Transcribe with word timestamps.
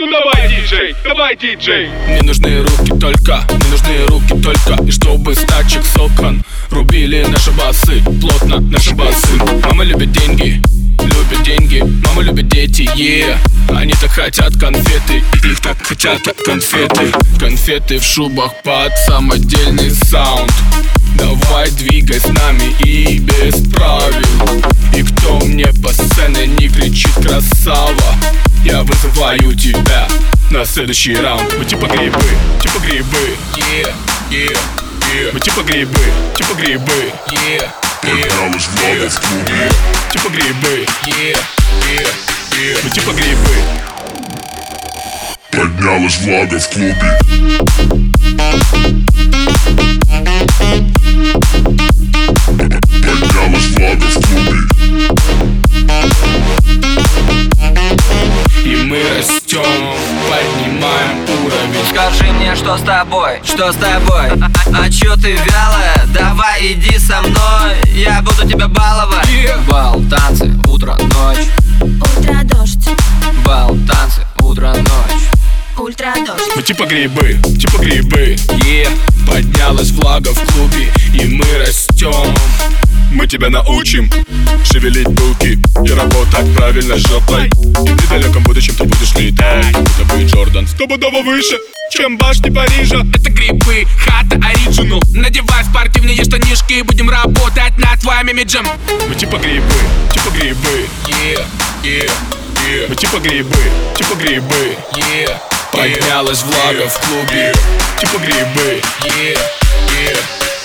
Ну 0.00 0.06
давай, 0.10 0.48
диджей, 0.48 0.94
давай, 1.04 1.36
диджей. 1.36 1.90
Мне 2.08 2.22
нужны 2.22 2.62
руки 2.62 2.98
только, 2.98 3.44
мне 3.50 3.68
нужны 3.68 4.06
руки 4.06 4.42
только 4.42 4.82
И 4.82 4.90
чтобы 4.90 5.34
с 5.34 5.40
тачек 5.40 5.84
с 5.84 5.94
окон 5.98 6.42
Рубили 6.70 7.22
наши 7.28 7.50
басы, 7.50 8.02
плотно 8.18 8.60
наши 8.60 8.94
басы. 8.94 9.36
Мама 9.66 9.84
любит 9.84 10.10
деньги, 10.12 10.62
любит 11.00 11.42
деньги 11.44 11.82
Мама 12.06 12.22
любит 12.22 12.48
дети, 12.48 12.88
yeah. 12.96 13.36
Они 13.76 13.92
так 13.92 14.10
хотят 14.10 14.58
конфеты, 14.58 15.22
их 15.44 15.60
так 15.60 15.76
хотят 15.82 16.22
конфеты. 16.46 17.12
Конфеты 17.38 17.98
в 17.98 18.02
шубах 18.02 18.52
под 18.62 18.92
самодельный 19.06 19.90
саунд. 19.90 20.52
Давай 21.16 21.70
двигай 21.72 22.18
с 22.18 22.26
нами 22.26 22.74
и 22.82 23.18
без 23.18 23.70
правил. 23.70 24.64
И 24.96 25.02
кто 25.02 25.40
мне 25.40 25.66
по 25.82 25.92
вызываю 29.20 29.54
тебя 29.54 30.08
на 30.50 30.64
следующий 30.64 31.14
раунд. 31.14 31.54
Мы 31.58 31.64
типа 31.66 31.86
грибы, 31.86 32.18
типа 32.58 32.78
грибы. 32.78 33.36
Yeah, 33.54 33.92
yeah, 34.30 34.58
yeah. 35.12 35.30
Мы 35.34 35.40
типа 35.40 35.62
грибы, 35.62 35.98
типа 36.34 36.54
грибы. 36.54 37.12
Yeah, 37.30 37.70
yeah, 38.02 38.30
yeah. 38.82 39.10
Типа 40.10 40.28
грибы. 40.30 40.86
Yeah, 41.04 41.38
yeah, 41.86 42.08
yeah. 42.52 42.80
Мы 42.82 42.90
типа 42.90 43.10
грибы. 43.10 43.56
Поднялась 45.50 46.18
влага 46.20 46.58
в 46.58 46.68
клубе 46.70 47.18
поднимаем 60.80 61.44
уровень. 61.44 61.86
Скажи 61.90 62.32
мне, 62.32 62.54
что 62.54 62.76
с 62.76 62.82
тобой, 62.82 63.40
что 63.44 63.72
с 63.72 63.76
тобой? 63.76 64.30
А, 64.40 64.84
а 64.84 64.90
чё 64.90 65.14
ты 65.16 65.32
вялая? 65.32 66.06
Давай 66.08 66.72
иди 66.72 66.98
со 66.98 67.20
мной 67.22 67.76
Я 67.94 68.22
буду 68.22 68.48
тебя 68.48 68.68
баловать. 68.68 69.26
Yeah. 69.28 69.60
Бал, 69.68 70.02
танцы, 70.10 70.50
утро, 70.66 70.96
ночь. 71.14 71.46
Утро 71.80 72.40
дождь, 72.44 72.88
Бал, 73.44 73.76
танцы, 73.86 74.22
утро, 74.42 74.74
ночь. 74.74 75.20
Ультра 75.78 76.14
дождь. 76.26 76.52
Мы 76.56 76.62
типа 76.62 76.84
грибы, 76.84 77.38
типа 77.58 77.78
грибы. 77.78 78.36
Yeah. 78.64 78.90
Поднялась 79.26 79.90
влага 79.90 80.32
в 80.32 80.52
клубе 80.52 80.90
И 81.14 81.26
мы 81.26 81.44
растем 81.58 82.34
Мы 83.10 83.26
тебя 83.26 83.50
научим 83.50 84.10
Шевелить 84.64 85.08
булки 85.08 85.58
и 85.84 85.92
работать 85.92 86.54
правильно 86.54 86.96
жопой. 86.98 87.46
И 87.46 87.90
в 87.90 88.02
недалеком 88.02 88.42
будущем 88.44 88.74
ты 88.74 88.84
будешь 88.84 89.14
летать. 89.14 89.66
Это 89.70 90.04
будет 90.04 90.30
Джордан. 90.32 90.66
Стопудово 90.66 91.22
выше 91.22 91.56
чем 91.90 92.16
башни 92.16 92.50
Парижа. 92.50 93.04
Это 93.14 93.30
грибы, 93.30 93.86
хата 93.98 94.36
оригинал 94.36 95.02
Надевай 95.12 95.64
спортивные 95.64 96.22
штанишки. 96.24 96.82
Будем 96.82 97.10
работать 97.10 97.76
над 97.78 98.00
твоим 98.00 98.28
имиджем. 98.28 98.66
Мы 99.08 99.14
типа 99.14 99.36
грибы, 99.36 99.74
типа 100.12 100.30
грибы. 100.30 100.86
Yeah, 101.06 101.44
yeah, 101.82 102.10
yeah. 102.66 102.86
Мы 102.88 102.96
типа 102.96 103.18
грибы, 103.18 103.56
типа 103.96 104.14
грибы. 104.14 104.76
Yeah. 104.94 105.36
Поднялась 105.72 106.42
влага 106.42 106.88
в 106.88 107.00
клубе. 107.00 107.52
Типа 108.00 108.18
грибы. 108.18 108.80
Yeah, 109.02 109.38
yeah, 109.88 110.18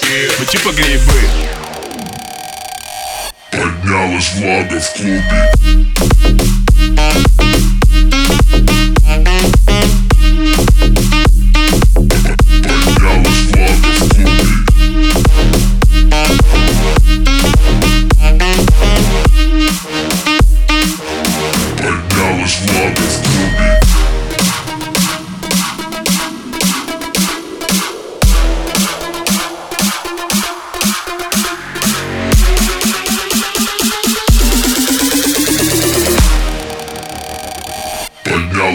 yeah. 0.04 0.34
Мы 0.40 0.46
типа 0.46 0.72
грибы 0.72 1.65
Поднялась 3.56 4.34
влага 4.36 4.80
в 4.82 4.94
клубе 4.94 5.52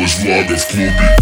Поднялась 0.00 0.18
влага 0.20 0.56
в 0.56 0.66
клубе. 0.68 1.16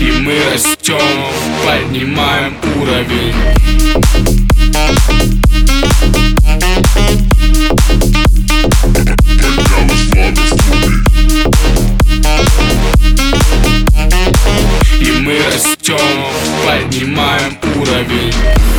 И 0.00 0.10
мы 0.20 0.34
растем, 0.52 0.98
поднимаем 1.64 2.56
уровень 2.80 3.34
И 17.98 18.77